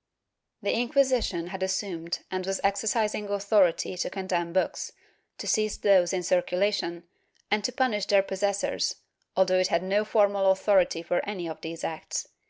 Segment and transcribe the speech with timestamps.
[0.00, 0.02] ^
[0.62, 4.92] The Inquisition had assumed and was exercising authority to condemn books,
[5.36, 7.02] to seize those in circulation
[7.50, 8.96] and to punish their possessors,
[9.36, 12.28] although it had no formal authority for any of these acts.